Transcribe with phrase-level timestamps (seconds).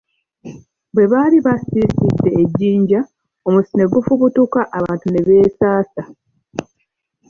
[0.93, 3.01] Bwe baali basiisidde e Jjinja,
[3.47, 6.03] omusu ne gufubutuka abantu ne beesasa.